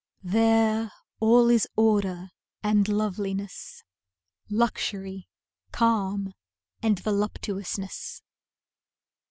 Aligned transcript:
There, 0.23 0.91
all 1.19 1.51
is 1.51 1.67
order 1.77 2.31
and 2.63 2.87
loveliness, 2.87 3.83
Luxury, 4.49 5.29
calm 5.71 6.33
and 6.81 6.99
voluptuousness. 6.99 8.23